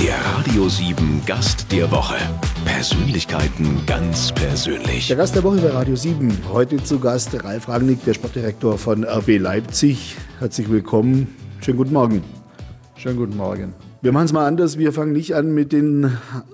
[0.00, 2.16] Der Radio 7 Gast der Woche.
[2.64, 5.08] Persönlichkeiten ganz persönlich.
[5.08, 6.30] Der Gast der Woche bei Radio 7.
[6.52, 10.16] Heute zu Gast Ralf Rangnick, der Sportdirektor von RB Leipzig.
[10.38, 11.28] Herzlich willkommen.
[11.60, 12.22] Schönen guten Morgen.
[12.96, 13.74] Schönen guten Morgen.
[14.00, 14.78] Wir machen es mal anders.
[14.78, 16.10] Wir fangen nicht an mit den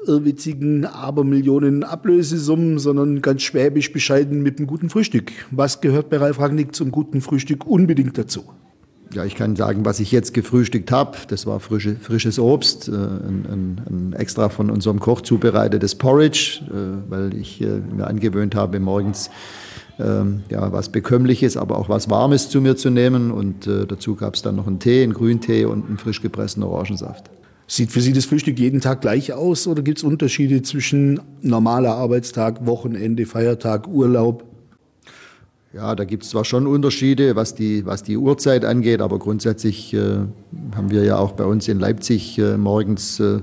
[0.07, 5.33] irrwitzigen Abermillionen Ablösesummen, sondern ganz schwäbisch bescheiden mit einem guten Frühstück.
[5.51, 8.45] Was gehört bei Ralf Rangnick zum guten Frühstück unbedingt dazu?
[9.15, 11.17] Ja, ich kann sagen, was ich jetzt gefrühstückt habe.
[11.29, 16.61] Das war frische, frisches Obst, äh, ein, ein, ein, extra von unserem Koch zubereitetes Porridge,
[16.69, 19.31] äh, weil ich äh, mir angewöhnt habe, morgens
[19.99, 23.31] ähm, ja, was Bekömmliches, aber auch was Warmes zu mir zu nehmen.
[23.31, 26.63] Und äh, dazu gab es dann noch einen Tee, einen Grüntee und einen frisch gepressten
[26.63, 27.31] Orangensaft.
[27.67, 31.95] Sieht für Sie das Frühstück jeden Tag gleich aus oder gibt es Unterschiede zwischen normaler
[31.95, 34.48] Arbeitstag, Wochenende, Feiertag, Urlaub?
[35.75, 39.93] Ja, da gibt es zwar schon Unterschiede, was die, was die Uhrzeit angeht, aber grundsätzlich
[39.93, 40.21] äh,
[40.75, 43.41] haben wir ja auch bei uns in Leipzig äh, morgens äh,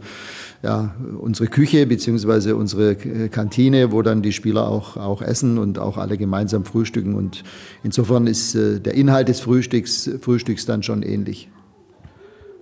[0.64, 2.54] ja, unsere Küche bzw.
[2.54, 7.14] unsere Kantine, wo dann die Spieler auch, auch essen und auch alle gemeinsam frühstücken.
[7.14, 7.44] Und
[7.84, 11.50] insofern ist äh, der Inhalt des Frühstücks, Frühstücks dann schon ähnlich.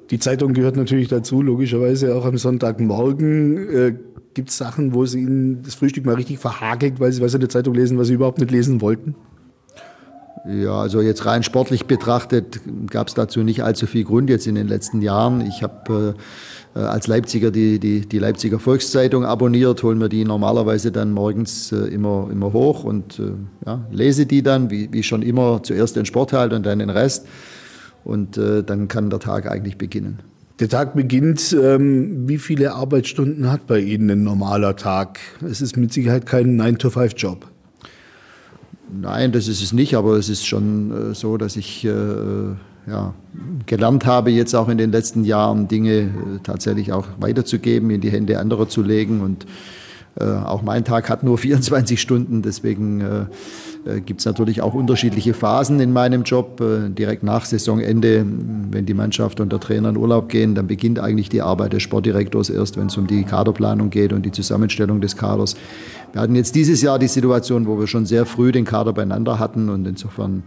[0.10, 3.70] Die Zeitung gehört natürlich dazu, logischerweise auch am Sonntagmorgen.
[3.70, 3.96] Äh,
[4.34, 7.40] Gibt es Sachen, wo Sie Ihnen das Frühstück mal richtig verhagelt, weil Sie was in
[7.40, 9.16] der Zeitung lesen, was Sie überhaupt nicht lesen wollten?
[10.46, 14.56] Ja, also jetzt rein sportlich betrachtet gab es dazu nicht allzu viel Grund jetzt in
[14.56, 15.40] den letzten Jahren.
[15.40, 16.16] Ich habe
[16.76, 21.72] äh, als Leipziger die, die, die Leipziger Volkszeitung abonniert, hole mir die normalerweise dann morgens
[21.72, 23.32] äh, immer, immer hoch und äh,
[23.66, 26.90] ja, lese die dann, wie, wie schon immer, zuerst den Sport halt und dann den
[26.90, 27.26] Rest.
[28.04, 30.20] Und äh, dann kann der Tag eigentlich beginnen.
[30.60, 31.56] Der Tag beginnt.
[31.60, 35.20] Ähm, wie viele Arbeitsstunden hat bei Ihnen ein normaler Tag?
[35.42, 37.53] Es ist mit Sicherheit kein 9-to-5-Job.
[39.02, 41.90] Nein, das ist es nicht, aber es ist schon äh, so, dass ich äh,
[42.86, 43.14] ja,
[43.66, 46.10] gelernt habe, jetzt auch in den letzten Jahren Dinge äh,
[46.44, 49.22] tatsächlich auch weiterzugeben, in die Hände anderer zu legen.
[49.22, 49.46] Und
[50.16, 53.28] auch mein Tag hat nur 24 Stunden, deswegen
[54.06, 56.62] gibt es natürlich auch unterschiedliche Phasen in meinem Job.
[56.62, 58.26] Äh, direkt nach Saisonende,
[58.72, 61.84] wenn die Mannschaft und der Trainer in Urlaub gehen, dann beginnt eigentlich die Arbeit des
[61.84, 65.56] Sportdirektors erst, wenn es um die Kaderplanung geht und die Zusammenstellung des Kaders.
[66.14, 69.38] Wir hatten jetzt dieses Jahr die Situation, wo wir schon sehr früh den Kader beieinander
[69.40, 70.44] hatten und insofern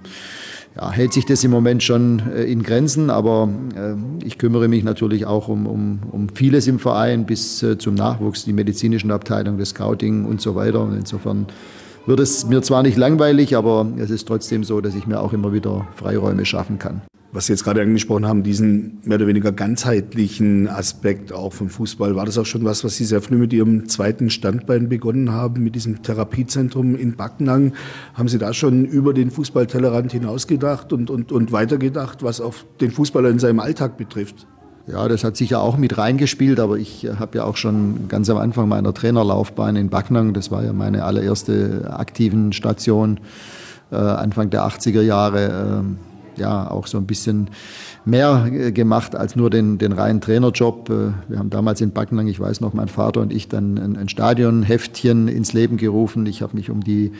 [0.74, 3.48] ja, hält sich das im Moment schon äh, in Grenzen, aber
[4.24, 8.52] ich kümmere mich natürlich auch um, um, um vieles im Verein bis zum Nachwuchs, die
[8.52, 10.80] medizinischen Abteilung, das Scouting und so weiter.
[10.80, 11.46] Und insofern
[12.06, 15.32] wird es mir zwar nicht langweilig, aber es ist trotzdem so, dass ich mir auch
[15.32, 17.02] immer wieder Freiräume schaffen kann.
[17.32, 22.16] Was Sie jetzt gerade angesprochen haben, diesen mehr oder weniger ganzheitlichen Aspekt auch vom Fußball,
[22.16, 25.62] war das auch schon was, was Sie sehr früh mit Ihrem zweiten Standbein begonnen haben,
[25.62, 27.74] mit diesem Therapiezentrum in Backnang?
[28.14, 32.90] Haben Sie da schon über den Fußballtellerrand hinausgedacht und, und, und weitergedacht, was auch den
[32.90, 34.46] Fußballer in seinem Alltag betrifft?
[34.88, 38.30] Ja, das hat sicher auch mit reingespielt, aber ich äh, habe ja auch schon ganz
[38.30, 43.18] am Anfang meiner Trainerlaufbahn in Backnang, das war ja meine allererste aktiven Station,
[43.90, 45.84] äh, Anfang der 80er Jahre,
[46.36, 47.48] äh, ja, auch so ein bisschen
[48.04, 50.88] mehr äh, gemacht als nur den, den reinen Trainerjob.
[50.88, 53.96] Äh, wir haben damals in Backnang, ich weiß noch, mein Vater und ich dann ein,
[53.96, 56.26] ein Stadionheftchen ins Leben gerufen.
[56.26, 57.12] Ich habe mich um die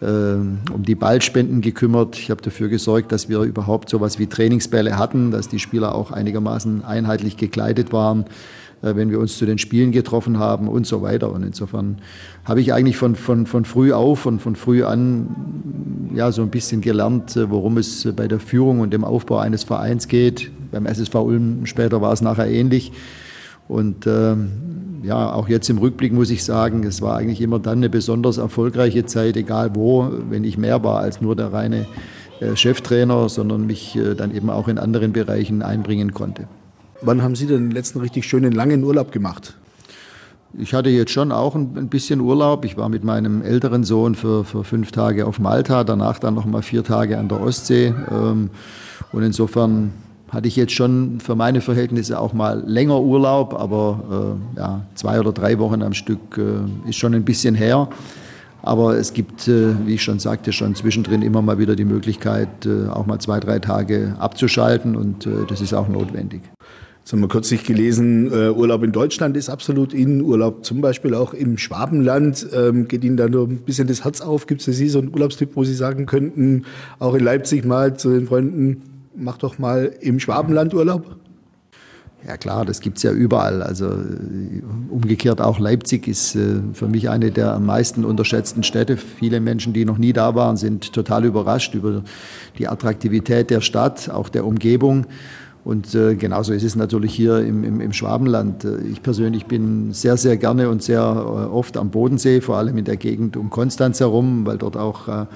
[0.00, 2.18] um die Ballspenden gekümmert.
[2.18, 5.94] Ich habe dafür gesorgt, dass wir überhaupt so etwas wie Trainingsbälle hatten, dass die Spieler
[5.94, 8.26] auch einigermaßen einheitlich gekleidet waren,
[8.82, 11.32] äh, wenn wir uns zu den Spielen getroffen haben und so weiter.
[11.32, 11.98] Und insofern
[12.44, 16.50] habe ich eigentlich von, von, von früh auf und von früh an ja, so ein
[16.50, 20.50] bisschen gelernt, äh, worum es bei der Führung und dem Aufbau eines Vereins geht.
[20.72, 22.92] Beim SSV Ulm später war es nachher ähnlich.
[23.68, 24.50] Und ähm,
[25.02, 28.38] ja, auch jetzt im Rückblick muss ich sagen, es war eigentlich immer dann eine besonders
[28.38, 31.86] erfolgreiche Zeit, egal wo, wenn ich mehr war als nur der reine
[32.40, 36.48] äh, Cheftrainer, sondern mich äh, dann eben auch in anderen Bereichen einbringen konnte.
[37.02, 39.56] Wann haben Sie denn den letzten richtig schönen langen Urlaub gemacht?
[40.58, 42.64] Ich hatte jetzt schon auch ein, bisschen Urlaub.
[42.64, 46.46] Ich war mit meinem älteren Sohn für, für fünf Tage auf Malta, danach dann noch
[46.46, 47.92] mal vier Tage an der Ostsee.
[48.10, 48.50] Ähm,
[49.12, 49.92] und insofern
[50.28, 55.20] hatte ich jetzt schon für meine Verhältnisse auch mal länger Urlaub, aber äh, ja, zwei
[55.20, 57.88] oder drei Wochen am Stück äh, ist schon ein bisschen her.
[58.62, 62.66] Aber es gibt, äh, wie ich schon sagte, schon zwischendrin immer mal wieder die Möglichkeit,
[62.66, 66.42] äh, auch mal zwei, drei Tage abzuschalten und äh, das ist auch notwendig.
[66.98, 71.14] Jetzt haben wir kürzlich gelesen, äh, Urlaub in Deutschland ist absolut in, Urlaub zum Beispiel
[71.14, 72.44] auch im Schwabenland.
[72.52, 74.48] Ähm, geht Ihnen da nur ein bisschen das Herz auf?
[74.48, 76.64] Gibt es für Sie so einen Urlaubstipp, wo Sie sagen könnten,
[76.98, 78.82] auch in Leipzig mal zu den Freunden,
[79.16, 81.16] mach doch mal im Schwabenland Urlaub?
[82.26, 83.62] Ja klar, das gibt es ja überall.
[83.62, 83.88] Also
[84.90, 88.96] umgekehrt auch Leipzig ist äh, für mich eine der am meisten unterschätzten Städte.
[88.96, 92.02] Viele Menschen, die noch nie da waren, sind total überrascht über
[92.58, 95.06] die Attraktivität der Stadt, auch der Umgebung.
[95.62, 98.66] Und äh, genauso ist es natürlich hier im, im, im, Schwabenland.
[98.90, 102.84] Ich persönlich bin sehr, sehr gerne und sehr äh, oft am Bodensee, vor allem in
[102.84, 105.26] der Gegend um Konstanz herum, weil dort auch äh,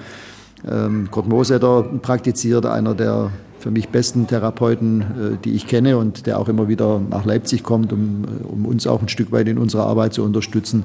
[0.69, 6.25] ähm, Kurt Mosetter praktiziert, einer der für mich besten Therapeuten, äh, die ich kenne und
[6.25, 9.47] der auch immer wieder nach Leipzig kommt, um, äh, um uns auch ein Stück weit
[9.47, 10.83] in unserer Arbeit zu unterstützen.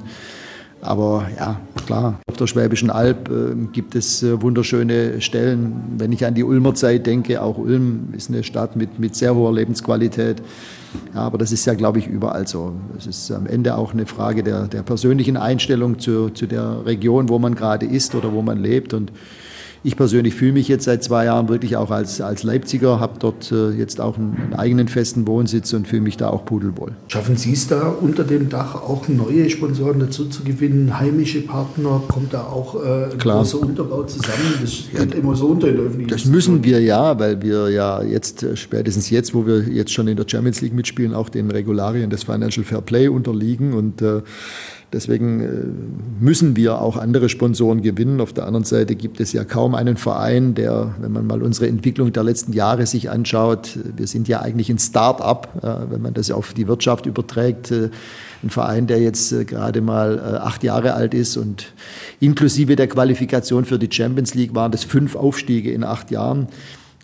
[0.79, 5.95] Aber ja, klar, auf der Schwäbischen Alb äh, gibt es äh, wunderschöne Stellen.
[5.97, 9.33] Wenn ich an die Ulmer Zeit denke, auch Ulm ist eine Stadt mit, mit sehr
[9.33, 10.41] hoher Lebensqualität.
[11.15, 12.73] Ja, aber das ist ja, glaube ich, überall so.
[12.95, 17.27] Es ist am Ende auch eine Frage der, der persönlichen Einstellung zu, zu der Region,
[17.27, 18.93] wo man gerade ist oder wo man lebt.
[18.93, 19.11] Und
[19.83, 23.51] ich persönlich fühle mich jetzt seit zwei Jahren wirklich auch als, als Leipziger, habe dort
[23.51, 26.93] äh, jetzt auch einen, einen, eigenen festen Wohnsitz und fühle mich da auch pudelwohl.
[27.07, 32.01] Schaffen Sie es da unter dem Dach auch neue Sponsoren dazu zu gewinnen, heimische Partner?
[32.07, 33.37] Kommt da auch äh, ein Klar.
[33.37, 34.53] großer Unterbau zusammen?
[34.61, 36.19] Das geht ja, immer so unter in der Öffentlichkeit.
[36.19, 40.07] Das müssen wir ja, weil wir ja jetzt, äh, spätestens jetzt, wo wir jetzt schon
[40.07, 44.21] in der Champions League mitspielen, auch den Regularien des Financial Fair Play unterliegen und äh,
[44.93, 48.21] Deswegen äh, müssen wir auch andere Sponsoren gewinnen.
[48.21, 51.67] Auf der anderen Seite gibt es ja kaum einen Verein, der, wenn man mal unsere
[51.67, 56.13] Entwicklung der letzten Jahre sich anschaut, wir sind ja eigentlich ein Start-up, äh, wenn man
[56.13, 57.71] das auf die Wirtschaft überträgt.
[57.71, 57.89] Äh,
[58.43, 61.73] ein Verein, der jetzt gerade mal acht Jahre alt ist und
[62.19, 66.47] inklusive der Qualifikation für die Champions League waren das fünf Aufstiege in acht Jahren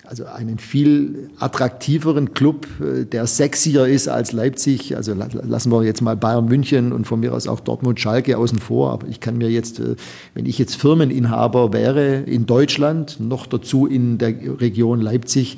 [0.06, 4.98] also einen viel attraktiveren Club, äh, der sexier ist als Leipzig.
[4.98, 8.60] Also lassen wir jetzt mal Bayern München und von mir aus auch Dortmund Schalke außen
[8.60, 8.92] vor.
[8.92, 9.96] Aber ich kann mir jetzt, äh,
[10.34, 15.58] wenn ich jetzt Firmeninhaber wäre in Deutschland, noch dazu in der Region Leipzig,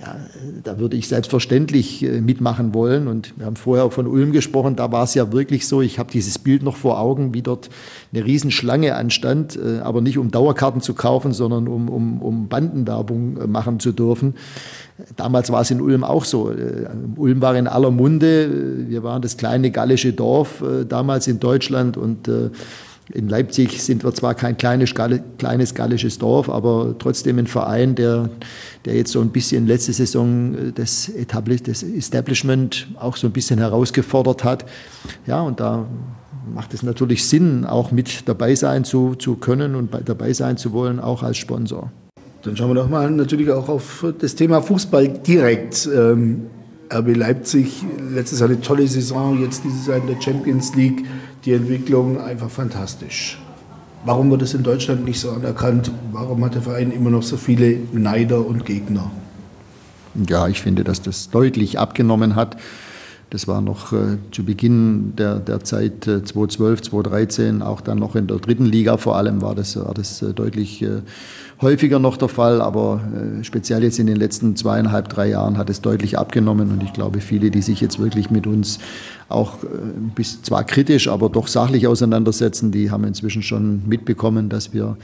[0.00, 0.16] ja,
[0.62, 3.08] da würde ich selbstverständlich äh, mitmachen wollen.
[3.08, 6.10] Und wir haben vorher von Ulm gesprochen, da war es ja wirklich so, ich habe
[6.10, 7.70] dieses Bild noch vor Augen, wie dort
[8.12, 13.40] eine Riesenschlange anstand, äh, aber nicht um Dauerkarten zu kaufen, sondern um, um, um Bandenwerbung
[13.40, 14.34] äh, machen zu dürfen.
[15.16, 16.52] Damals war es in Ulm auch so.
[17.16, 18.88] Ulm war in aller Munde.
[18.88, 22.28] Wir waren das kleine gallische Dorf damals in Deutschland und
[23.12, 28.30] in Leipzig sind wir zwar kein kleines, kleines gallisches Dorf, aber trotzdem ein Verein, der,
[28.84, 31.10] der jetzt so ein bisschen letzte Saison äh, das,
[31.64, 34.64] das Establishment auch so ein bisschen herausgefordert hat.
[35.26, 35.86] Ja, und da
[36.52, 40.72] macht es natürlich Sinn, auch mit dabei sein zu, zu können und dabei sein zu
[40.72, 41.90] wollen, auch als Sponsor.
[42.42, 45.88] Dann schauen wir doch mal natürlich auch auf das Thema Fußball direkt.
[45.94, 46.46] Ähm,
[46.92, 47.82] RB Leipzig,
[48.14, 51.04] letztes Jahr eine tolle Saison, jetzt dieses Jahr in der Champions League
[51.44, 53.38] die Entwicklung einfach fantastisch.
[54.04, 55.90] Warum wird es in Deutschland nicht so anerkannt?
[56.12, 59.10] Warum hat der Verein immer noch so viele Neider und Gegner?
[60.28, 62.56] Ja, ich finde, dass das deutlich abgenommen hat.
[63.34, 68.14] Das war noch äh, zu Beginn der, der Zeit äh, 2012, 2013, auch dann noch
[68.14, 71.02] in der dritten Liga vor allem war das, war das äh, deutlich äh,
[71.60, 75.68] häufiger noch der Fall, aber äh, speziell jetzt in den letzten zweieinhalb, drei Jahren hat
[75.68, 76.70] es deutlich abgenommen.
[76.70, 78.78] Und ich glaube, viele, die sich jetzt wirklich mit uns
[79.28, 79.66] auch äh,
[80.14, 84.96] bis zwar kritisch, aber doch sachlich auseinandersetzen, die haben inzwischen schon mitbekommen, dass wir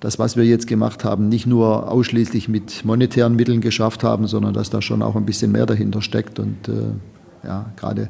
[0.00, 4.52] das, was wir jetzt gemacht haben, nicht nur ausschließlich mit monetären Mitteln geschafft haben, sondern
[4.52, 6.38] dass da schon auch ein bisschen mehr dahinter steckt.
[6.38, 6.68] Und
[7.44, 8.08] ja, gerade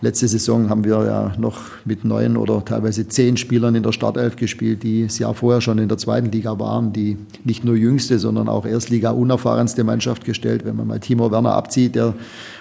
[0.00, 4.36] letzte Saison haben wir ja noch mit neun oder teilweise zehn Spielern in der Startelf
[4.36, 8.18] gespielt, die das Jahr vorher schon in der zweiten Liga waren, die nicht nur jüngste,
[8.18, 10.64] sondern auch Erstliga unerfahrenste Mannschaft gestellt.
[10.64, 12.14] Wenn man mal Timo Werner abzieht, der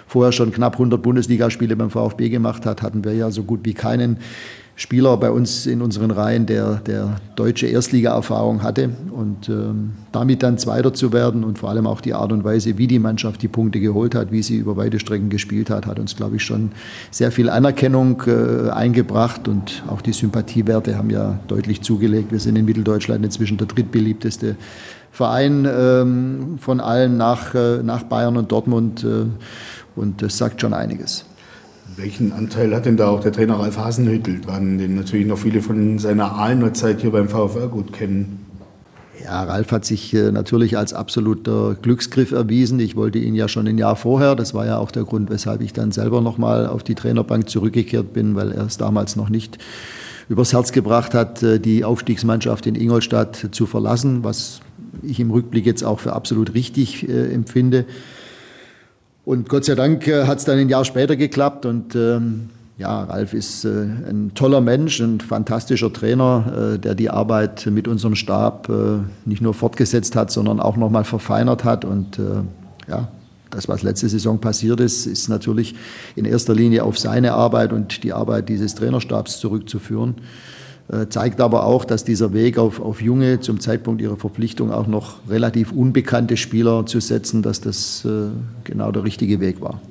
[0.08, 3.74] vorher schon knapp 100 Bundesligaspiele beim VfB gemacht hat, hatten wir ja so gut wie
[3.74, 4.18] keinen
[4.80, 8.92] Spieler bei uns in unseren Reihen, der, der deutsche Erstliga-Erfahrung hatte.
[9.12, 12.78] Und ähm, damit dann Zweiter zu werden und vor allem auch die Art und Weise,
[12.78, 16.00] wie die Mannschaft die Punkte geholt hat, wie sie über weite Strecken gespielt hat, hat
[16.00, 16.72] uns, glaube ich, schon
[17.12, 19.50] sehr viel Anerkennung äh, eingebracht.
[19.50, 22.32] Und auch die Sympathiewerte haben ja deutlich zugelegt.
[22.32, 24.56] Wir sind in Mitteldeutschland inzwischen der drittbeliebteste
[25.12, 29.04] Verein ähm, von allen nach, äh, nach Bayern und Dortmund.
[29.04, 29.26] Äh,
[29.98, 31.26] und das sagt schon einiges.
[32.02, 35.62] Welchen Anteil hat denn da auch der Trainer Ralf Hasenhüttl dran, den natürlich noch viele
[35.62, 38.46] von seiner Ahlener Zeit hier beim VfR gut kennen?
[39.22, 42.80] Ja, Ralf hat sich natürlich als absoluter Glücksgriff erwiesen.
[42.80, 44.36] Ich wollte ihn ja schon ein Jahr vorher.
[44.36, 48.14] Das war ja auch der Grund, weshalb ich dann selber nochmal auf die Trainerbank zurückgekehrt
[48.14, 49.58] bin, weil er es damals noch nicht
[50.30, 54.62] übers Herz gebracht hat, äh, die Aufstiegsmannschaft in Ingolstadt zu verlassen, was
[55.04, 57.86] ich im Rückblick jetzt auch für absolut richtig äh, empfinde.
[59.30, 63.04] Und Gott sei Dank äh, hat es dann ein Jahr später geklappt und ähm, ja,
[63.04, 68.16] Ralf ist äh, ein toller Mensch, ein fantastischer Trainer, äh, der die Arbeit mit unserem
[68.16, 71.86] Stab äh, nicht nur fortgesetzt hat, sondern auch nochmal verfeinert hat.
[71.86, 72.42] Und äh,
[72.90, 73.10] ja,
[73.52, 75.76] das, was letzte Saison passiert ist, ist natürlich
[76.16, 80.16] in erster Linie auf seine Arbeit und die Arbeit dieses Trainerstabs zurückzuführen.
[80.92, 84.88] Äh, zeigt aber auch, dass dieser Weg auf, auf junge, zum Zeitpunkt ihrer Verpflichtung auch
[84.88, 88.30] noch relativ unbekannte Spieler zu setzen, dass das äh,
[88.64, 89.82] genau der richtige Weg war.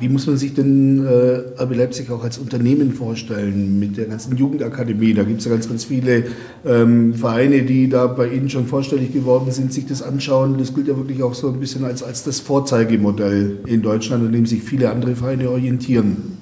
[0.00, 4.36] Wie muss man sich denn äh, RB Leipzig auch als Unternehmen vorstellen mit der ganzen
[4.36, 5.14] Jugendakademie?
[5.14, 6.24] Da gibt es ja ganz, ganz viele
[6.66, 10.58] ähm, Vereine, die da bei Ihnen schon vorstellig geworden sind, sich das anschauen.
[10.58, 14.32] Das gilt ja wirklich auch so ein bisschen als, als das Vorzeigemodell in Deutschland, an
[14.32, 16.41] dem sich viele andere Vereine orientieren.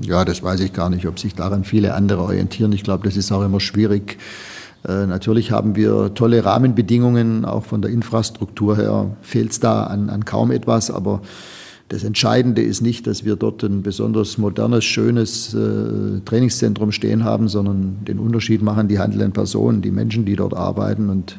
[0.00, 2.72] Ja, das weiß ich gar nicht, ob sich daran viele andere orientieren.
[2.72, 4.18] Ich glaube, das ist auch immer schwierig.
[4.86, 10.08] Äh, natürlich haben wir tolle Rahmenbedingungen, auch von der Infrastruktur her fehlt es da an,
[10.08, 11.20] an kaum etwas, aber
[11.88, 17.48] das Entscheidende ist nicht, dass wir dort ein besonders modernes, schönes äh, Trainingszentrum stehen haben,
[17.48, 21.08] sondern den Unterschied machen die handelnden Personen, die Menschen, die dort arbeiten.
[21.08, 21.38] Und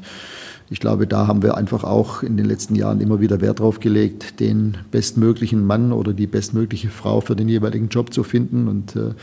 [0.69, 3.79] ich glaube, da haben wir einfach auch in den letzten Jahren immer wieder Wert drauf
[3.79, 8.67] gelegt, den bestmöglichen Mann oder die bestmögliche Frau für den jeweiligen Job zu finden.
[8.67, 9.13] Und äh,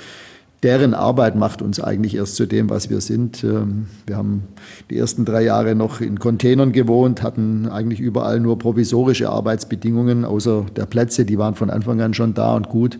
[0.64, 3.44] deren Arbeit macht uns eigentlich erst zu dem, was wir sind.
[3.44, 4.42] Ähm, wir haben
[4.90, 10.66] die ersten drei Jahre noch in Containern gewohnt, hatten eigentlich überall nur provisorische Arbeitsbedingungen, außer
[10.74, 12.98] der Plätze, die waren von Anfang an schon da und gut.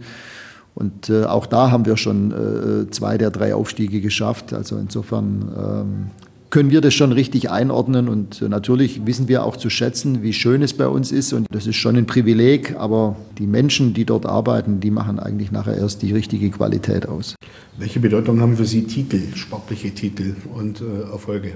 [0.76, 4.52] Und äh, auch da haben wir schon äh, zwei der drei Aufstiege geschafft.
[4.52, 6.10] Also insofern ähm,
[6.50, 10.62] können wir das schon richtig einordnen und natürlich wissen wir auch zu schätzen, wie schön
[10.62, 14.26] es bei uns ist und das ist schon ein Privileg, aber die Menschen, die dort
[14.26, 17.34] arbeiten, die machen eigentlich nachher erst die richtige Qualität aus.
[17.78, 21.52] Welche Bedeutung haben für Sie Titel, sportliche Titel und äh, Erfolge?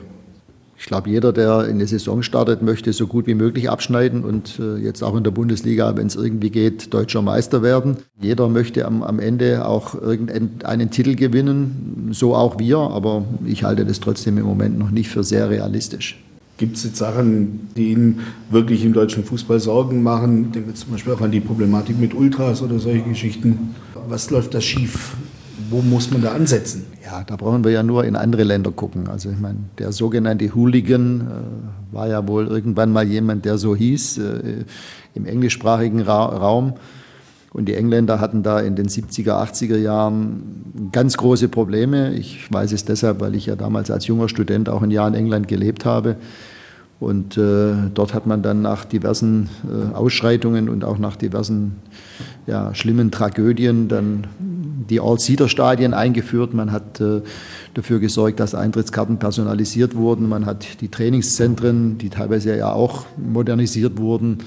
[0.81, 4.59] Ich glaube, jeder, der in die Saison startet, möchte so gut wie möglich abschneiden und
[4.59, 7.99] äh, jetzt auch in der Bundesliga, wenn es irgendwie geht, deutscher Meister werden.
[8.19, 13.85] Jeder möchte am, am Ende auch irgendeinen Titel gewinnen, so auch wir, aber ich halte
[13.85, 16.19] das trotzdem im Moment noch nicht für sehr realistisch.
[16.57, 18.21] Gibt es jetzt Sachen, die Ihnen
[18.51, 20.47] wirklich im deutschen Fußball Sorgen machen?
[20.47, 23.75] Ich denke zum Beispiel auch an die Problematik mit Ultras oder solche Geschichten.
[24.09, 25.15] Was läuft da schief?
[25.71, 26.87] Wo muss man da ansetzen?
[27.05, 29.09] Ja, da brauchen wir ja nur in andere Länder gucken.
[29.09, 33.77] Also ich meine, der sogenannte Hooligan äh, war ja wohl irgendwann mal jemand, der so
[33.77, 34.65] hieß äh,
[35.15, 36.75] im englischsprachigen Ra Raum.
[37.53, 42.15] Und die Engländer hatten da in den 70er, 80er Jahren ganz große Probleme.
[42.15, 45.15] Ich weiß es deshalb, weil ich ja damals als junger Student auch ein Jahr in
[45.15, 46.17] England gelebt habe.
[47.01, 51.77] Und äh, dort hat man dann nach diversen äh, Ausschreitungen und auch nach diversen
[52.47, 54.27] ja, schlimmen Tragödien dann
[54.91, 56.53] die All-Seater-Stadien eingeführt.
[56.53, 57.23] Man hat äh,
[57.73, 60.29] dafür gesorgt, dass Eintrittskarten personalisiert wurden.
[60.29, 64.39] Man hat die Trainingszentren, die teilweise ja auch modernisiert wurden,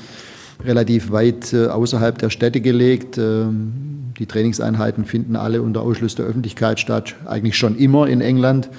[0.63, 3.17] relativ weit äh, außerhalb der Städte gelegt.
[3.17, 3.73] Ähm,
[4.19, 8.69] die Trainingseinheiten finden alle unter Ausschluss der Öffentlichkeit statt, eigentlich schon immer in England.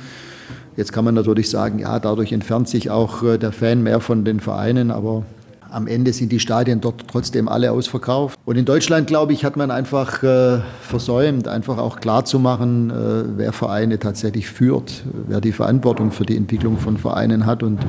[0.76, 4.24] Jetzt kann man natürlich sagen, ja, dadurch entfernt sich auch äh, der Fan mehr von
[4.24, 5.24] den Vereinen, aber
[5.70, 8.38] am Ende sind die Stadien dort trotzdem alle ausverkauft.
[8.44, 13.52] Und in Deutschland, glaube ich, hat man einfach äh, versäumt, einfach auch klarzumachen, äh, wer
[13.52, 17.80] Vereine tatsächlich führt, wer die Verantwortung für die Entwicklung von Vereinen hat und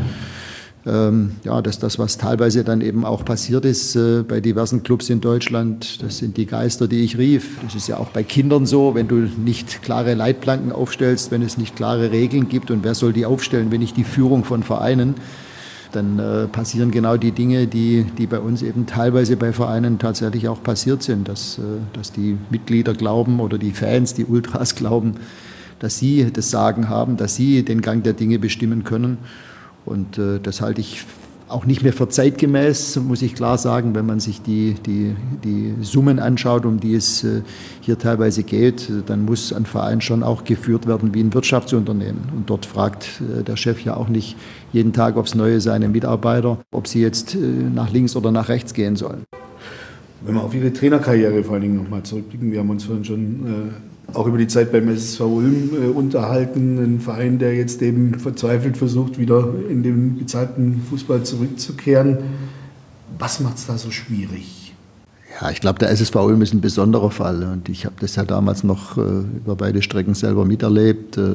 [0.86, 5.20] ja, dass das, was teilweise dann eben auch passiert ist äh, bei diversen Clubs in
[5.20, 7.58] Deutschland, das sind die Geister, die ich rief.
[7.64, 11.58] Das ist ja auch bei Kindern so, wenn du nicht klare Leitplanken aufstellst, wenn es
[11.58, 15.16] nicht klare Regeln gibt und wer soll die aufstellen, wenn nicht die Führung von Vereinen,
[15.92, 20.48] dann äh, passieren genau die Dinge, die, die bei uns eben teilweise bei Vereinen tatsächlich
[20.48, 21.62] auch passiert sind, dass, äh,
[21.94, 25.16] dass die Mitglieder glauben oder die Fans, die Ultras glauben,
[25.80, 29.18] dass sie das Sagen haben, dass sie den Gang der Dinge bestimmen können.
[29.86, 31.06] Und äh, das halte ich
[31.48, 35.76] auch nicht mehr für zeitgemäß, muss ich klar sagen, wenn man sich die, die, die
[35.82, 37.42] Summen anschaut, um die es äh,
[37.82, 42.22] hier teilweise geht, dann muss ein Verein schon auch geführt werden wie ein Wirtschaftsunternehmen.
[42.36, 44.36] Und dort fragt äh, der Chef ja auch nicht
[44.74, 48.74] jeden Tag aufs Neue seine Mitarbeiter, ob sie jetzt äh, nach links oder nach rechts
[48.74, 49.26] gehen sollen.
[50.26, 53.74] Wenn wir auf Ihre Trainerkarriere vor allen Dingen nochmal zurückblicken, wir haben uns vorhin schon
[54.14, 56.78] auch über die Zeit beim SSV Ulm äh, unterhalten.
[56.78, 62.18] Ein Verein, der jetzt eben verzweifelt versucht, wieder in den bezahlten Fußball zurückzukehren.
[63.18, 64.74] Was macht es da so schwierig?
[65.42, 68.24] Ja, ich glaube, der SSV Ulm ist ein besonderer Fall und ich habe das ja
[68.24, 71.18] damals noch äh, über beide Strecken selber miterlebt.
[71.18, 71.34] Äh,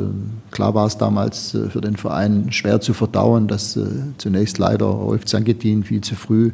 [0.51, 3.85] klar war es damals äh, für den Verein schwer zu verdauen, dass äh,
[4.17, 6.53] zunächst leider Rolf Zanketin viel zu früh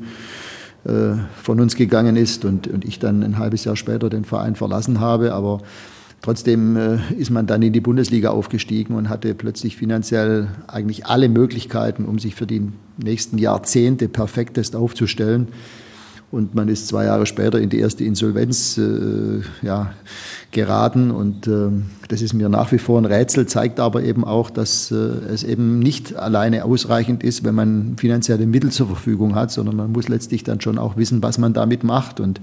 [0.86, 4.56] äh, von uns gegangen ist und, und ich dann ein halbes Jahr später den Verein
[4.56, 5.32] verlassen habe.
[5.32, 5.60] Aber
[6.22, 11.28] Trotzdem äh, ist man dann in die Bundesliga aufgestiegen und hatte plötzlich finanziell eigentlich alle
[11.28, 15.48] Möglichkeiten, um sich für die nächsten Jahrzehnte perfektest aufzustellen.
[16.32, 19.92] Und man ist zwei Jahre später in die erste Insolvenz äh, ja,
[20.50, 21.12] geraten.
[21.12, 21.68] Und äh,
[22.08, 25.44] das ist mir nach wie vor ein Rätsel, zeigt aber eben auch, dass äh, es
[25.44, 30.08] eben nicht alleine ausreichend ist, wenn man finanzielle Mittel zur Verfügung hat, sondern man muss
[30.08, 32.18] letztlich dann schon auch wissen, was man damit macht.
[32.18, 32.40] Und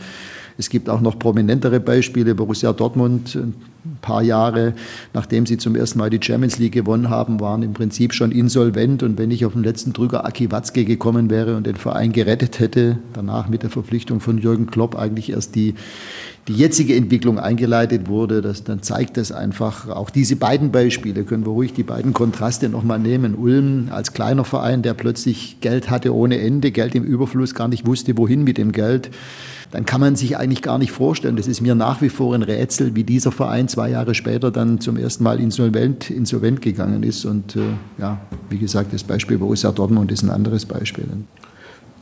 [0.57, 2.35] Es gibt auch noch prominentere Beispiele.
[2.35, 3.55] Borussia Dortmund, ein
[4.01, 4.73] paar Jahre
[5.13, 9.03] nachdem sie zum ersten Mal die Champions League gewonnen haben, waren im Prinzip schon insolvent.
[9.03, 12.59] Und wenn ich auf den letzten Drücker Aki Watzke gekommen wäre und den Verein gerettet
[12.59, 15.75] hätte, danach mit der Verpflichtung von Jürgen Klopp eigentlich erst die,
[16.47, 21.45] die jetzige Entwicklung eingeleitet wurde, das, dann zeigt das einfach, auch diese beiden Beispiele, können
[21.45, 23.35] wir ruhig die beiden Kontraste nochmal nehmen.
[23.35, 27.85] Ulm als kleiner Verein, der plötzlich Geld hatte ohne Ende, Geld im Überfluss, gar nicht
[27.85, 29.09] wusste, wohin mit dem Geld
[29.73, 31.35] dann kann man sich eigentlich gar nicht vorstellen.
[31.35, 34.79] Das ist mir nach wie vor ein Rätsel, wie dieser Verein zwei Jahre später dann
[34.79, 37.25] zum ersten Mal insolvent, insolvent gegangen ist.
[37.25, 37.61] Und äh,
[37.97, 38.21] ja,
[38.51, 41.07] wie gesagt, das Beispiel Borussia Dortmund ist ein anderes Beispiel.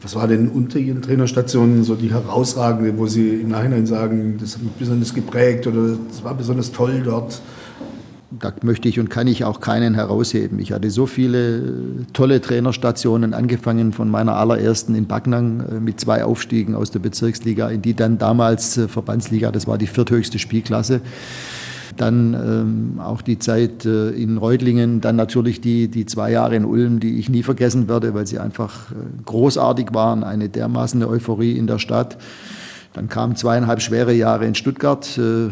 [0.01, 4.55] Was war denn unter Ihren Trainerstationen so die herausragende, wo Sie im Nachhinein sagen, das
[4.55, 7.41] hat mich besonders geprägt oder das war besonders toll dort?
[8.39, 10.59] da möchte ich und kann ich auch keinen herausheben.
[10.59, 16.23] Ich hatte so viele tolle Trainerstationen, angefangen von meiner allerersten in Backnang äh, mit zwei
[16.23, 21.01] Aufstiegen aus der Bezirksliga in die dann damals äh, Verbandsliga, das war die vierthöchste Spielklasse.
[22.01, 26.65] Dann ähm, auch die Zeit äh, in Reutlingen, dann natürlich die, die zwei Jahre in
[26.65, 31.55] Ulm, die ich nie vergessen werde, weil sie einfach äh, großartig waren, eine dermaßen Euphorie
[31.55, 32.17] in der Stadt.
[32.93, 35.49] Dann kamen zweieinhalb schwere Jahre in Stuttgart, äh,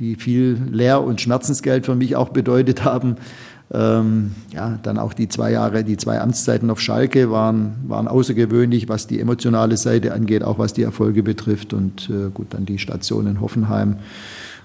[0.00, 3.14] die viel Lehr- und Schmerzensgeld für mich auch bedeutet haben.
[3.72, 8.88] Ähm, ja, dann auch die zwei Jahre, die zwei Amtszeiten auf Schalke waren, waren außergewöhnlich,
[8.88, 11.72] was die emotionale Seite angeht, auch was die Erfolge betrifft.
[11.72, 13.98] Und äh, gut, dann die Station in Hoffenheim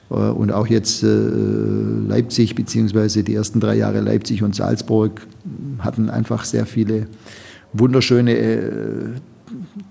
[0.10, 5.22] und auch jetzt äh, Leipzig, beziehungsweise die ersten drei Jahre Leipzig und Salzburg
[5.80, 7.08] hatten einfach sehr viele
[7.74, 8.62] wunderschöne äh,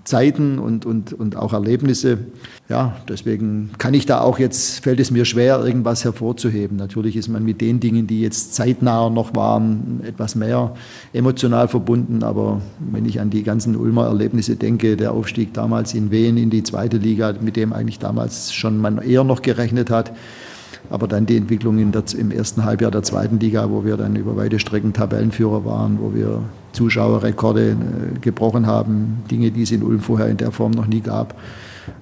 [0.04, 2.18] Zeiten und, und, und auch Erlebnisse.
[2.68, 6.76] Ja, deswegen kann ich da auch jetzt, fällt es mir schwer, irgendwas hervorzuheben.
[6.76, 10.74] Natürlich ist man mit den Dingen, die jetzt zeitnah noch waren, etwas mehr
[11.12, 12.22] emotional verbunden.
[12.22, 16.50] Aber wenn ich an die ganzen Ulmer Erlebnisse denke, der Aufstieg damals in Wien in
[16.50, 20.12] die zweite Liga, mit dem eigentlich damals schon man eher noch gerechnet hat,
[20.90, 24.36] aber dann die Entwicklung der, im ersten Halbjahr der zweiten Liga, wo wir dann über
[24.36, 30.00] weite Strecken Tabellenführer waren, wo wir Zuschauerrekorde äh, gebrochen haben, Dinge, die es in Ulm
[30.00, 31.34] vorher in der Form noch nie gab.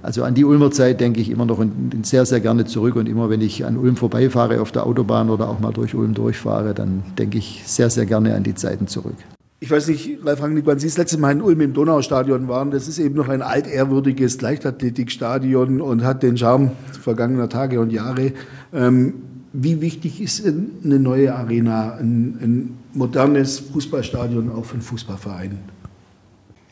[0.02, 1.64] Also an die Ulmer Zeit denke ich immer noch
[2.02, 5.48] sehr, sehr gerne zurück und immer wenn ich an Ulm vorbeifahre auf der Autobahn oder
[5.48, 9.16] auch mal durch Ulm durchfahre, dann denke ich sehr, sehr gerne an die Zeiten zurück.
[9.62, 12.72] Ich weiß nicht, Ralf Rangnick, wann Sie das letzte Mal in Ulm im Donaustadion waren.
[12.72, 18.32] Das ist eben noch ein altehrwürdiges Leichtathletikstadion und hat den Charme vergangener Tage und Jahre.
[18.72, 19.14] Ähm,
[19.52, 25.58] wie wichtig ist eine neue Arena, ein, ein modernes Fußballstadion auch für einen Fußballverein?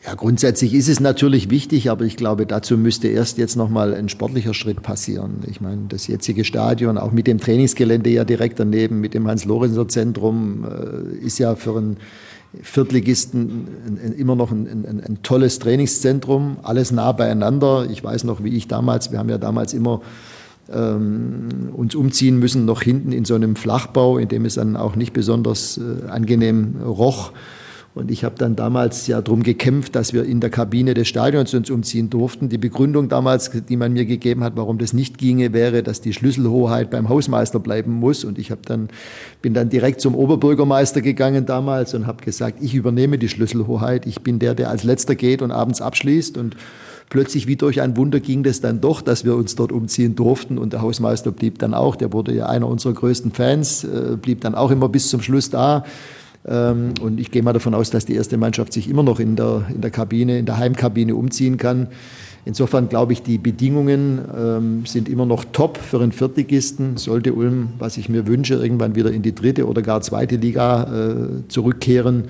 [0.03, 4.09] Ja, grundsätzlich ist es natürlich wichtig, aber ich glaube, dazu müsste erst jetzt nochmal ein
[4.09, 5.43] sportlicher Schritt passieren.
[5.47, 10.65] Ich meine, das jetzige Stadion, auch mit dem Trainingsgelände ja direkt daneben, mit dem Hans-Lorenzer-Zentrum,
[10.65, 11.97] äh, ist ja für einen
[12.63, 13.67] Viertligisten
[14.17, 17.87] immer noch ein, ein, ein, tolles Trainingszentrum, alles nah beieinander.
[17.89, 20.01] Ich weiß noch, wie ich damals, wir haben ja damals immer
[20.71, 25.13] uns umziehen müssen, noch hinten in so einem Flachbau, in dem es dann auch nicht
[25.13, 27.31] besonders äh, angenehm roch.
[27.93, 31.53] Und ich habe dann damals ja darum gekämpft, dass wir in der Kabine des Stadions
[31.53, 32.47] uns umziehen durften.
[32.47, 36.13] Die Begründung damals, die man mir gegeben hat, warum das nicht ginge, wäre, dass die
[36.13, 38.23] Schlüsselhoheit beim Hausmeister bleiben muss.
[38.23, 38.87] Und ich habe dann
[39.41, 44.05] bin dann direkt zum Oberbürgermeister gegangen damals und habe gesagt, ich übernehme die Schlüsselhoheit.
[44.05, 46.55] Ich bin der, der als letzter geht und abends abschließt und
[47.11, 50.57] plötzlich wie durch ein Wunder ging das dann doch, dass wir uns dort umziehen durften
[50.57, 54.41] und der Hausmeister blieb dann auch, der wurde ja einer unserer größten Fans, äh, blieb
[54.41, 55.83] dann auch immer bis zum Schluss da.
[56.47, 59.35] Ähm, und ich gehe mal davon aus, dass die erste Mannschaft sich immer noch in
[59.35, 61.89] der, in der Kabine, in der Heimkabine umziehen kann.
[62.45, 66.95] Insofern glaube ich, die Bedingungen ähm, sind immer noch top für einen Viertligisten.
[66.95, 70.83] Sollte Ulm, was ich mir wünsche, irgendwann wieder in die dritte oder gar zweite Liga
[70.83, 72.29] äh, zurückkehren,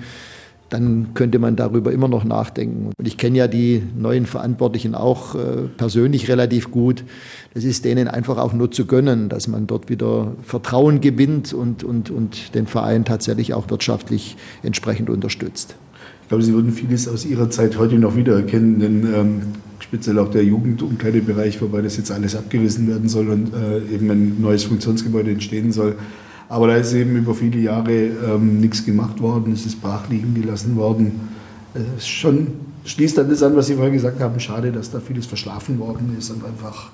[0.72, 2.92] dann könnte man darüber immer noch nachdenken.
[2.96, 7.04] Und ich kenne ja die neuen Verantwortlichen auch äh, persönlich relativ gut.
[7.54, 11.84] Es ist denen einfach auch nur zu gönnen, dass man dort wieder Vertrauen gewinnt und,
[11.84, 15.76] und, und den Verein tatsächlich auch wirtschaftlich entsprechend unterstützt.
[16.22, 19.42] Ich glaube, Sie würden vieles aus Ihrer Zeit heute noch wiedererkennen, denn ähm,
[19.80, 24.40] speziell auch der Jugendumkleidebereich, wobei das jetzt alles abgerissen werden soll und äh, eben ein
[24.40, 25.96] neues Funktionsgebäude entstehen soll,
[26.52, 30.34] aber da ist eben über viele Jahre ähm, nichts gemacht worden, es ist brach liegen
[30.34, 31.30] gelassen worden.
[31.96, 32.48] Es schon,
[32.84, 36.14] schließt dann das an, was Sie vorher gesagt haben, schade, dass da vieles verschlafen worden
[36.18, 36.90] ist und einfach.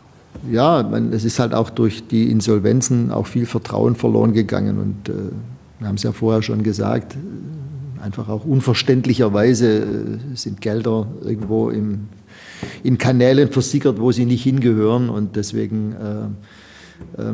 [0.49, 5.15] Ja, es ist halt auch durch die Insolvenzen auch viel Vertrauen verloren gegangen und äh,
[5.81, 7.17] wir haben es ja vorher schon gesagt,
[8.01, 9.85] einfach auch unverständlicherweise äh,
[10.37, 12.07] sind Gelder irgendwo im,
[12.85, 16.29] in Kanälen versickert, wo sie nicht hingehören und deswegen äh,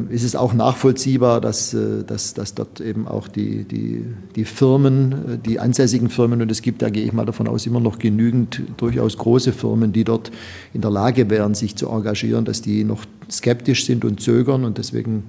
[0.08, 5.12] ist es auch nachvollziehbar, dass, äh, dass, dass dort eben auch die, die, die Firmen,
[5.12, 7.98] äh, die ansässigen Firmen, und es gibt, da gehe ich mal davon aus, immer noch
[7.98, 10.30] genügend durchaus große Firmen, die dort
[10.72, 14.64] in der Lage wären, sich zu engagieren, dass die noch skeptisch sind und zögern.
[14.64, 15.24] Und deswegen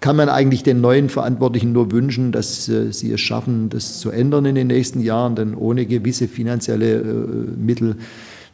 [0.00, 4.10] kann man eigentlich den neuen Verantwortlichen nur wünschen, dass äh, sie es schaffen, das zu
[4.10, 7.02] ändern in den nächsten Jahren, denn ohne gewisse finanzielle
[7.56, 7.96] Mittel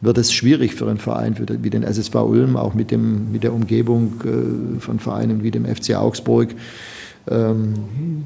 [0.03, 3.55] wird es schwierig für einen Verein wie den SSV Ulm, auch mit, dem, mit der
[3.55, 6.55] Umgebung äh, von Vereinen wie dem FC Augsburg,
[7.31, 7.75] ähm,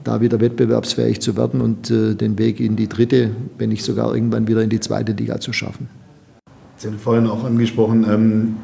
[0.02, 4.14] da wieder wettbewerbsfähig zu werden und äh, den Weg in die dritte, wenn nicht sogar
[4.14, 5.88] irgendwann wieder in die zweite Liga zu schaffen.
[6.78, 8.56] Sie haben vorhin auch angesprochen, ähm,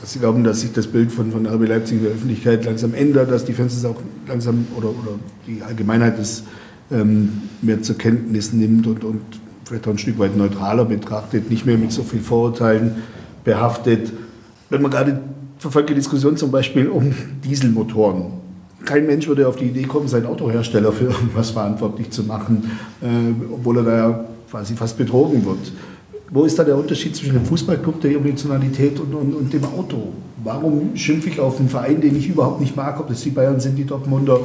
[0.00, 2.94] dass Sie glauben, dass sich das Bild von, von RB Leipzig in der Öffentlichkeit langsam
[2.94, 6.44] ändert, dass die Fans es auch langsam oder, oder die Allgemeinheit es
[6.92, 9.39] ähm, mehr zur Kenntnis nimmt und, und
[9.70, 12.96] vielleicht auch ein Stück weit neutraler betrachtet, nicht mehr mit so viel Vorurteilen
[13.44, 14.12] behaftet.
[14.68, 15.20] Wenn man gerade
[15.58, 18.32] verfolgt die Diskussion zum Beispiel um Dieselmotoren.
[18.84, 22.68] Kein Mensch würde auf die Idee kommen, seinen Autohersteller für irgendwas verantwortlich zu machen,
[23.00, 23.06] äh,
[23.52, 25.72] obwohl er da ja quasi fast betrogen wird.
[26.30, 30.14] Wo ist da der Unterschied zwischen dem Fußballclub, der Emotionalität und, und, und, dem Auto?
[30.42, 33.60] Warum schimpfe ich auf einen Verein, den ich überhaupt nicht mag, ob das die Bayern
[33.60, 34.40] sind, die Dortmunder,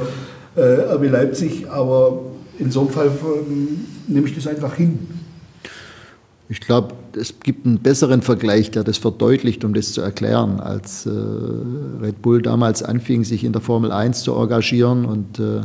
[0.54, 2.20] äh, RB Leipzig, aber
[2.58, 5.15] in so einem Fall ähm, nehme ich das einfach hin.
[6.48, 11.06] Ich glaube, es gibt einen besseren Vergleich, der das verdeutlicht, um das zu erklären, als
[11.06, 15.62] äh, Red Bull damals anfing, sich in der Formel 1 zu engagieren und äh,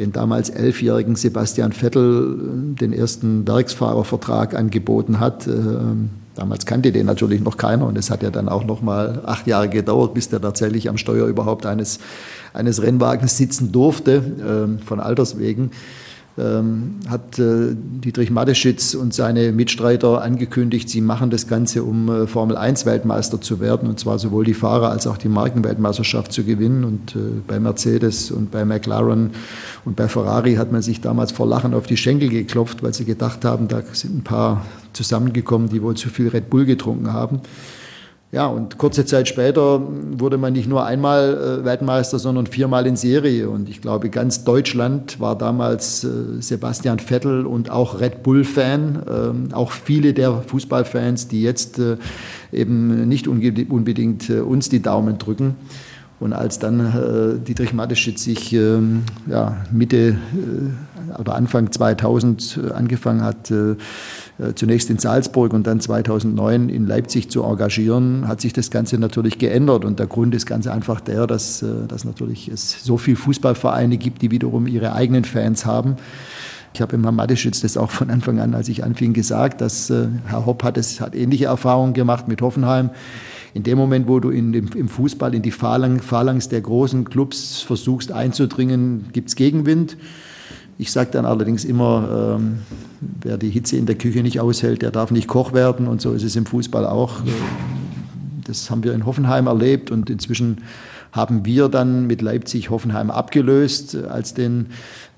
[0.00, 5.46] den damals elfjährigen Sebastian Vettel äh, den ersten Werksfahrervertrag angeboten hat.
[5.46, 5.52] Äh,
[6.34, 9.46] damals kannte den natürlich noch keiner und es hat ja dann auch noch mal acht
[9.46, 12.00] Jahre gedauert, bis der tatsächlich am Steuer überhaupt eines,
[12.52, 15.70] eines Rennwagens sitzen durfte, äh, von Alters wegen
[16.36, 22.56] hat äh, Dietrich Mateschitz und seine Mitstreiter angekündigt, sie machen das Ganze, um äh, Formel
[22.56, 26.84] 1 Weltmeister zu werden, und zwar sowohl die Fahrer als auch die Markenweltmeisterschaft zu gewinnen.
[26.84, 29.30] Und äh, bei Mercedes und bei McLaren
[29.84, 33.04] und bei Ferrari hat man sich damals vor Lachen auf die Schenkel geklopft, weil sie
[33.04, 37.40] gedacht haben, da sind ein paar zusammengekommen, die wohl zu viel Red Bull getrunken haben.
[38.32, 42.94] Ja, und kurze Zeit später wurde man nicht nur einmal äh, Weltmeister, sondern viermal in
[42.94, 43.50] Serie.
[43.50, 49.02] Und ich glaube, ganz Deutschland war damals äh, Sebastian Vettel und auch Red Bull-Fan.
[49.10, 51.96] Ähm, auch viele der Fußballfans, die jetzt äh,
[52.52, 55.56] eben nicht unbedingt uns die Daumen drücken.
[56.20, 60.18] Und als dann Dietrich Mateschitz sich ähm, ja, Mitte
[61.18, 63.52] oder Anfang 2000 äh, angefangen hat,
[64.54, 69.38] zunächst in Salzburg und dann 2009 in Leipzig zu engagieren, hat sich das Ganze natürlich
[69.38, 69.84] geändert.
[69.84, 73.96] Und der Grund ist ganz einfach der, dass, äh, dass natürlich es so viele Fußballvereine
[73.96, 75.96] gibt, die wiederum ihre eigenen Fans haben.
[76.72, 80.46] Ich habe Herrn Mateschitz das auch von Anfang an, als ich anfing, gesagt, dass Herr
[80.46, 82.90] Hopp hat, es, hat ähnliche Erfahrungen gemacht mit Hoffenheim
[83.54, 88.12] in dem Moment, wo du in im Fußball in die Phalanx der großen Clubs versuchst
[88.12, 89.96] einzudringen, gibt es Gegenwind.
[90.80, 92.60] Ich sage dann allerdings immer, ähm,
[93.20, 95.86] wer die Hitze in der Küche nicht aushält, der darf nicht Koch werden.
[95.86, 97.20] Und so ist es im Fußball auch.
[98.46, 100.62] Das haben wir in Hoffenheim erlebt und inzwischen
[101.12, 104.68] haben wir dann mit Leipzig Hoffenheim abgelöst als den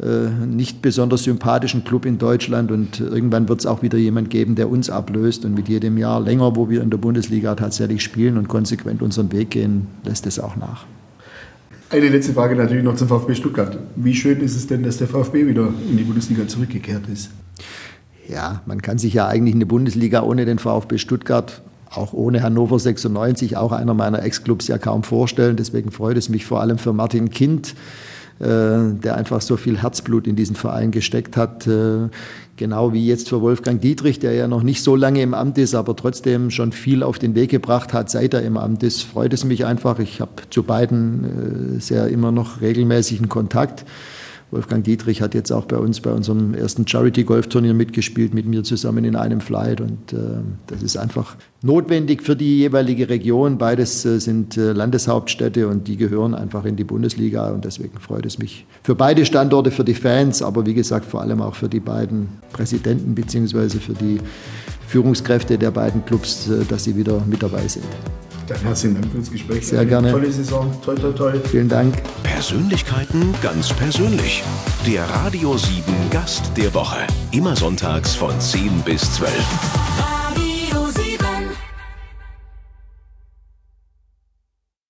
[0.02, 2.72] äh, nicht besonders sympathischen Club in Deutschland.
[2.72, 5.44] Und irgendwann wird es auch wieder jemand geben, der uns ablöst.
[5.44, 9.30] Und mit jedem Jahr länger, wo wir in der Bundesliga tatsächlich spielen und konsequent unseren
[9.30, 10.86] Weg gehen, lässt es auch nach.
[11.92, 13.78] Eine letzte Frage natürlich noch zum VfB Stuttgart.
[13.96, 17.30] Wie schön ist es denn, dass der VfB wieder in die Bundesliga zurückgekehrt ist?
[18.26, 22.78] Ja, man kann sich ja eigentlich eine Bundesliga ohne den VfB Stuttgart auch ohne Hannover
[22.78, 25.56] 96, auch einer meiner Ex-Clubs, ja kaum vorstellen.
[25.56, 27.74] Deswegen freut es mich vor allem für Martin Kind,
[28.46, 31.66] der einfach so viel Herzblut in diesen Verein gesteckt hat.
[31.66, 32.08] Äh,
[32.56, 35.74] genau wie jetzt für Wolfgang Dietrich, der ja noch nicht so lange im Amt ist,
[35.74, 39.02] aber trotzdem schon viel auf den Weg gebracht hat, seit er im Amt ist.
[39.02, 39.98] Freut es mich einfach.
[39.98, 43.84] Ich habe zu beiden äh, sehr immer noch regelmäßigen Kontakt.
[44.52, 49.04] Wolfgang Dietrich hat jetzt auch bei uns bei unserem ersten Charity-Golf-Turnier mitgespielt, mit mir zusammen
[49.04, 49.80] in einem Flight.
[49.80, 50.16] Und äh,
[50.66, 53.56] das ist einfach notwendig für die jeweilige Region.
[53.56, 57.50] Beides äh, sind äh, Landeshauptstädte und die gehören einfach in die Bundesliga.
[57.50, 61.22] Und deswegen freut es mich für beide Standorte, für die Fans, aber wie gesagt vor
[61.22, 63.78] allem auch für die beiden Präsidenten bzw.
[63.78, 64.18] für die
[64.86, 67.86] Führungskräfte der beiden Clubs, äh, dass sie wieder mit dabei sind.
[68.52, 69.66] Dann herzlichen Dank für das Gespräch.
[69.66, 70.10] Sehr gerne.
[70.10, 70.70] Tolle Saison.
[70.84, 71.32] Toi, toi, toi.
[71.50, 71.94] Vielen Dank.
[72.22, 74.42] Persönlichkeiten ganz persönlich.
[74.86, 76.98] Der Radio 7 Gast der Woche.
[77.30, 80.11] Immer sonntags von 10 bis 12.